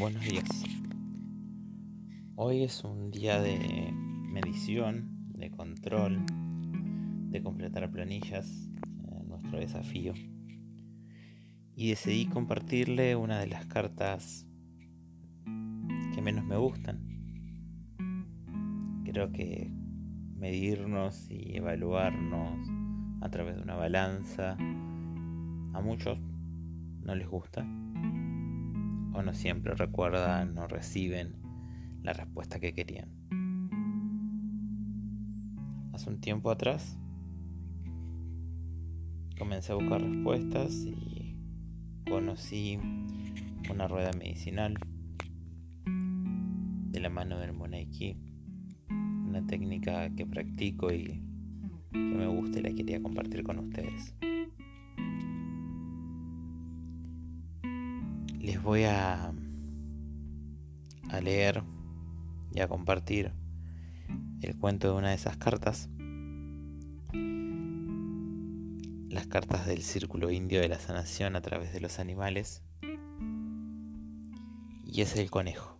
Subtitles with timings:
[0.00, 0.48] Buenos días.
[2.34, 6.24] Hoy es un día de medición, de control,
[7.28, 8.66] de completar planillas,
[9.10, 10.14] eh, nuestro desafío.
[11.76, 14.46] Y decidí compartirle una de las cartas
[16.14, 17.04] que menos me gustan.
[19.04, 19.70] Creo que
[20.34, 22.58] medirnos y evaluarnos
[23.20, 26.18] a través de una balanza a muchos
[27.02, 27.66] no les gusta
[29.12, 31.36] o no siempre recuerdan o reciben
[32.02, 33.08] la respuesta que querían.
[35.92, 36.98] Hace un tiempo atrás
[39.38, 41.36] comencé a buscar respuestas y
[42.08, 42.78] conocí
[43.70, 44.74] una rueda medicinal
[45.84, 48.16] de la mano del Monaiki,
[48.88, 51.22] una técnica que practico y
[51.92, 54.14] que me gusta y la quería compartir con ustedes.
[58.62, 59.32] Voy a
[61.22, 61.62] leer
[62.52, 63.32] y a compartir
[64.42, 65.88] el cuento de una de esas cartas.
[69.08, 72.62] Las cartas del círculo indio de la sanación a través de los animales.
[74.84, 75.78] Y es el conejo.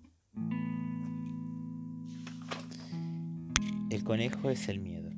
[3.91, 5.11] El conejo es el miedo.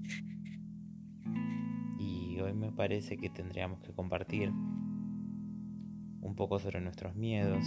[1.98, 4.52] Y hoy me parece que tendríamos que compartir
[6.22, 7.64] un poco sobre nuestros miedos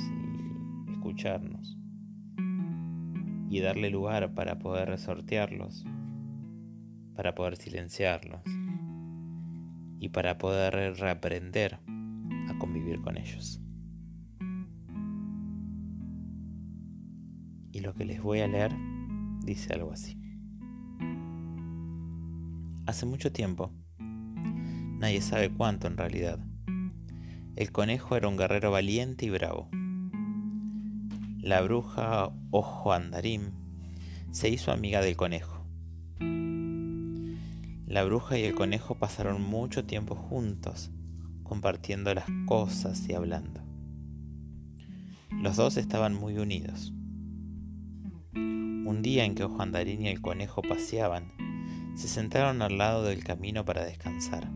[0.87, 1.77] y escucharnos
[3.49, 5.85] y darle lugar para poder resortearlos,
[7.15, 8.41] para poder silenciarlos
[9.99, 11.79] y para poder reaprender
[12.49, 13.61] a convivir con ellos.
[17.71, 18.71] Y lo que les voy a leer
[19.43, 20.17] dice algo así.
[22.85, 26.39] Hace mucho tiempo, nadie sabe cuánto en realidad,
[27.55, 29.69] el conejo era un guerrero valiente y bravo.
[31.39, 33.51] La bruja Ojo Andarim
[34.31, 35.63] se hizo amiga del conejo.
[37.87, 40.91] La bruja y el conejo pasaron mucho tiempo juntos,
[41.43, 43.61] compartiendo las cosas y hablando.
[45.31, 46.91] Los dos estaban muy unidos.
[48.33, 51.31] Un día en que Ojo Andarín y el conejo paseaban,
[51.95, 54.49] se sentaron al lado del camino para descansar.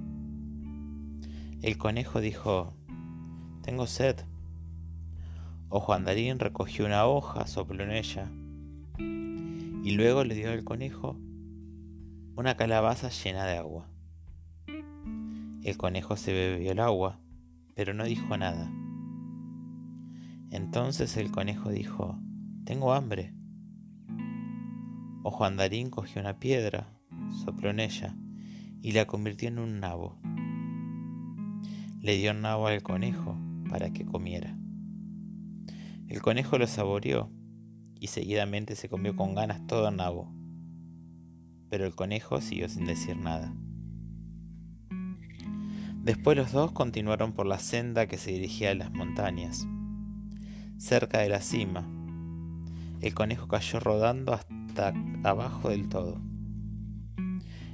[1.61, 2.78] El conejo dijo,
[3.61, 4.17] tengo sed.
[5.69, 8.31] Ojo Andarín recogió una hoja, sopló en ella
[9.83, 11.17] y luego le dio al conejo
[12.35, 13.87] una calabaza llena de agua.
[15.63, 17.19] El conejo se bebió el agua,
[17.75, 18.71] pero no dijo nada.
[20.51, 22.17] Entonces el conejo dijo,
[22.65, 23.33] tengo hambre.
[25.23, 26.87] Ojo Andarín cogió una piedra,
[27.43, 28.15] sopló en ella
[28.81, 30.17] y la convirtió en un nabo.
[31.99, 33.37] Le dio un nabo al conejo
[33.69, 34.57] para que comiera.
[36.07, 37.31] El conejo lo saboreó
[37.99, 40.33] y seguidamente se comió con ganas todo el nabo.
[41.69, 43.53] Pero el conejo siguió sin decir nada.
[46.03, 49.67] Después los dos continuaron por la senda que se dirigía a las montañas.
[50.77, 51.87] Cerca de la cima,
[53.01, 54.93] el conejo cayó rodando hasta
[55.23, 56.19] abajo del todo.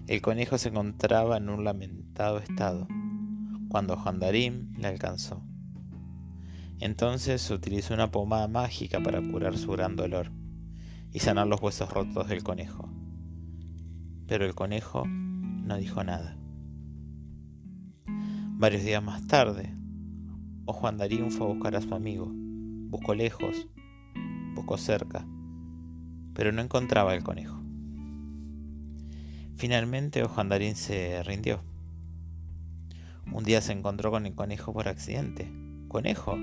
[0.08, 2.88] El conejo se encontraba en un lamentado estado
[3.70, 5.42] cuando Jandarim le alcanzó.
[6.80, 10.32] Entonces utilizó una pomada mágica para curar su gran dolor
[11.12, 12.90] y sanar los huesos rotos del conejo.
[14.28, 16.38] Pero el conejo no dijo nada.
[18.58, 19.74] Varios días más tarde,
[20.66, 22.32] Ojo Andarín fue a buscar a su amigo.
[22.34, 23.68] Buscó lejos,
[24.56, 25.26] buscó cerca,
[26.34, 27.62] pero no encontraba el conejo.
[29.56, 31.64] Finalmente Ojo Andarín se rindió.
[33.32, 35.52] Un día se encontró con el conejo por accidente.
[35.88, 36.38] ¿Conejo?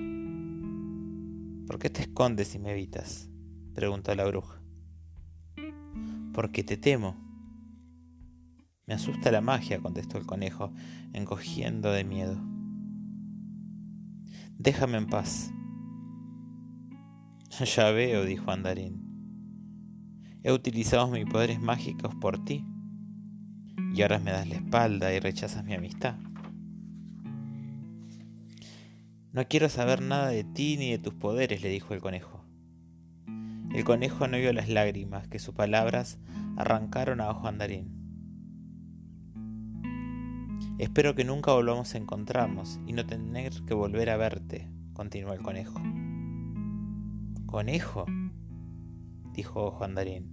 [1.66, 3.28] ¿Por qué te escondes y me evitas?
[3.74, 4.60] preguntó la bruja.
[6.34, 7.16] Porque te temo.
[8.86, 10.72] Me asusta la magia, contestó el conejo,
[11.12, 12.36] encogiendo de miedo.
[14.58, 15.52] Déjame en paz.
[17.76, 19.02] Ya veo, dijo Andarín.
[20.42, 22.64] He utilizado mis poderes mágicos por ti.
[23.94, 26.16] Y ahora me das la espalda y rechazas mi amistad.
[29.32, 32.44] No quiero saber nada de ti ni de tus poderes, le dijo el conejo.
[33.74, 36.18] El conejo no vio las lágrimas que sus palabras
[36.58, 38.02] arrancaron a ojo andarín.
[40.76, 45.40] Espero que nunca volvamos a encontrarnos y no tener que volver a verte, continuó el
[45.40, 45.80] conejo.
[47.46, 48.04] ¿Conejo?
[49.32, 50.30] dijo Ojo Andarín.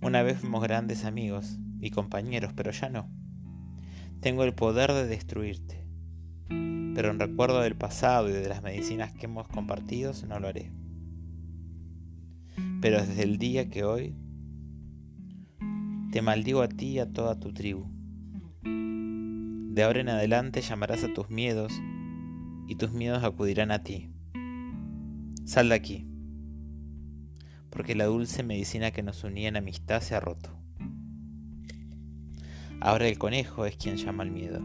[0.00, 3.08] Una vez fuimos grandes amigos y compañeros, pero ya no.
[4.20, 5.81] Tengo el poder de destruirte
[6.94, 10.70] pero en recuerdo del pasado y de las medicinas que hemos compartido no lo haré.
[12.80, 14.14] Pero desde el día que hoy
[16.10, 17.86] te maldigo a ti y a toda tu tribu.
[18.64, 21.72] De ahora en adelante llamarás a tus miedos
[22.68, 24.10] y tus miedos acudirán a ti.
[25.44, 26.06] Sal de aquí,
[27.70, 30.50] porque la dulce medicina que nos unía en amistad se ha roto.
[32.80, 34.60] Ahora el conejo es quien llama al miedo.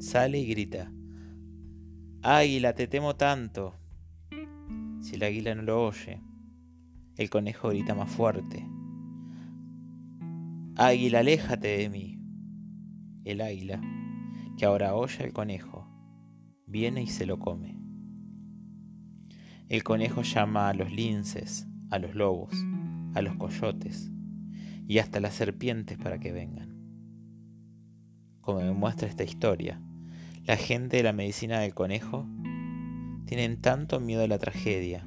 [0.00, 0.90] Sale y grita,
[2.22, 3.74] Águila, te temo tanto.
[5.00, 6.20] Si el águila no lo oye,
[7.16, 8.68] el conejo grita más fuerte.
[10.76, 12.20] Águila, aléjate de mí.
[13.24, 13.80] El águila,
[14.58, 15.88] que ahora oye al conejo,
[16.66, 17.78] viene y se lo come.
[19.70, 22.52] El conejo llama a los linces, a los lobos,
[23.14, 24.12] a los coyotes
[24.86, 26.76] y hasta las serpientes para que vengan.
[28.42, 29.80] Como me muestra esta historia,
[30.44, 32.26] la gente de la medicina del conejo
[33.26, 35.06] tienen tanto miedo a la tragedia,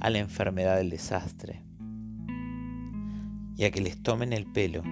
[0.00, 1.64] a la enfermedad del desastre,
[3.56, 4.82] y a que les tomen el pelo,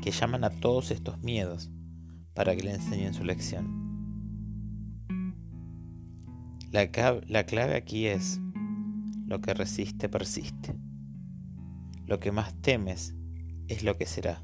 [0.00, 1.70] que llaman a todos estos miedos
[2.34, 3.88] para que le enseñen su lección.
[6.70, 6.88] La,
[7.26, 8.40] la clave aquí es,
[9.28, 10.74] lo que resiste persiste.
[12.06, 13.14] Lo que más temes
[13.68, 14.42] es lo que será.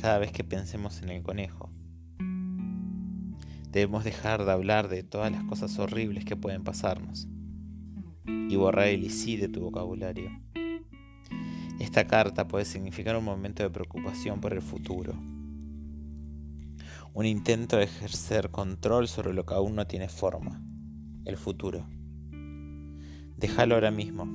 [0.00, 1.72] Cada vez que pensemos en el conejo,
[3.72, 7.26] debemos dejar de hablar de todas las cosas horribles que pueden pasarnos
[8.24, 10.30] y borrar el sí de tu vocabulario.
[11.80, 15.14] Esta carta puede significar un momento de preocupación por el futuro,
[17.12, 20.62] un intento de ejercer control sobre lo que aún no tiene forma,
[21.24, 21.88] el futuro.
[23.36, 24.28] Déjalo ahora mismo.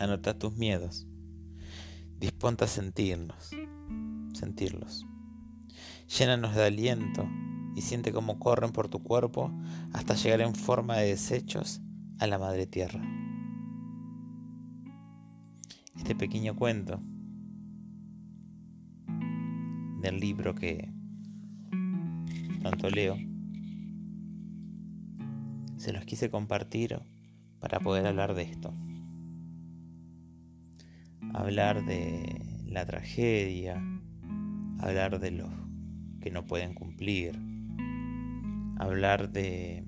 [0.00, 1.06] Anota tus miedos.
[2.18, 3.50] Disponte a sentirnos,
[4.34, 5.06] sentirlos.
[6.18, 7.26] Llénanos de aliento
[7.74, 9.50] y siente cómo corren por tu cuerpo
[9.92, 11.80] hasta llegar en forma de desechos
[12.18, 13.02] a la madre tierra.
[15.96, 17.00] Este pequeño cuento
[20.02, 20.92] del libro que
[22.64, 23.18] tanto leo,
[25.76, 26.98] se los quise compartir
[27.60, 28.74] para poder hablar de esto.
[31.34, 33.82] Hablar de la tragedia,
[34.78, 35.50] hablar de los
[36.20, 37.38] que no pueden cumplir,
[38.78, 39.84] hablar de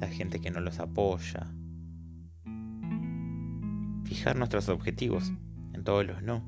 [0.00, 1.46] la gente que no los apoya,
[4.04, 5.32] fijar nuestros objetivos
[5.72, 6.42] en todos los no,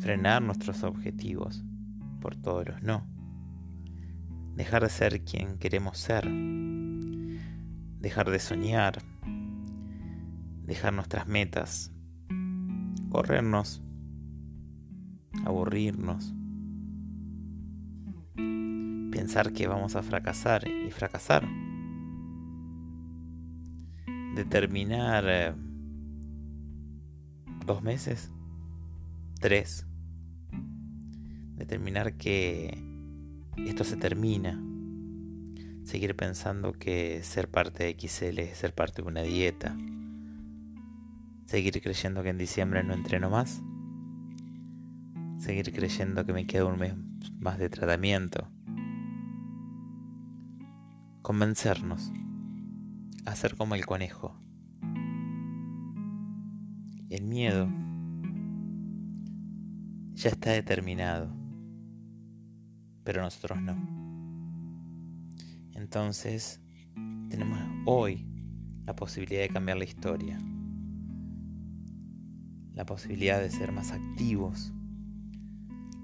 [0.00, 1.64] frenar nuestros objetivos
[2.20, 3.06] por todos los no,
[4.54, 6.28] dejar de ser quien queremos ser,
[8.00, 9.02] dejar de soñar,
[10.64, 11.92] dejar nuestras metas,
[13.10, 13.82] corrernos,
[15.44, 16.34] aburrirnos,
[19.10, 21.46] pensar que vamos a fracasar y fracasar.
[24.34, 25.54] Determinar eh,
[27.66, 28.32] dos meses,
[29.40, 29.86] tres.
[31.56, 32.82] Determinar que
[33.58, 34.60] esto se termina.
[35.84, 39.76] Seguir pensando que ser parte de XL es ser parte de una dieta.
[41.46, 43.62] Seguir creyendo que en diciembre no entreno más.
[45.42, 46.94] Seguir creyendo que me queda un mes
[47.40, 48.48] más de tratamiento
[51.20, 52.12] convencernos
[53.26, 54.40] a ser como el conejo.
[57.10, 57.68] El miedo
[60.12, 61.34] ya está determinado,
[63.02, 63.74] pero nosotros no.
[65.72, 66.60] Entonces,
[67.28, 68.28] tenemos hoy
[68.84, 70.38] la posibilidad de cambiar la historia,
[72.74, 74.72] la posibilidad de ser más activos,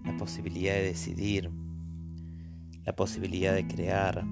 [0.09, 1.50] la posibilidad de decidir,
[2.87, 4.25] la posibilidad de crear,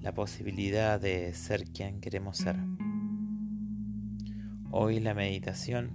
[0.00, 2.56] la posibilidad de ser quien queremos ser.
[4.72, 5.92] Hoy la meditación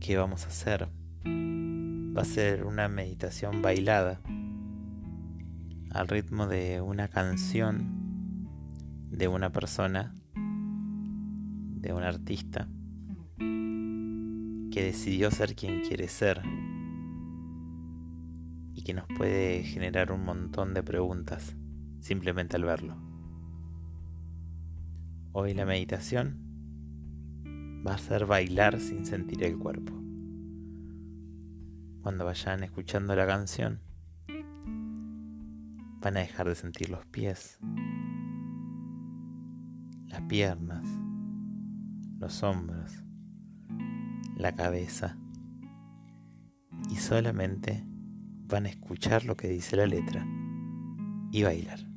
[0.00, 0.88] que vamos a hacer
[1.26, 4.22] va a ser una meditación bailada
[5.90, 8.48] al ritmo de una canción
[9.10, 12.66] de una persona, de un artista
[14.70, 16.42] que decidió ser quien quiere ser
[18.74, 21.56] y que nos puede generar un montón de preguntas
[22.00, 22.96] simplemente al verlo.
[25.32, 26.48] Hoy la meditación
[27.86, 29.92] va a ser bailar sin sentir el cuerpo.
[32.02, 33.80] Cuando vayan escuchando la canción,
[36.00, 37.58] van a dejar de sentir los pies,
[40.06, 40.84] las piernas,
[42.18, 43.04] los hombros,
[44.38, 45.18] la cabeza
[46.88, 47.84] y solamente
[48.46, 50.24] van a escuchar lo que dice la letra
[51.32, 51.87] y bailar.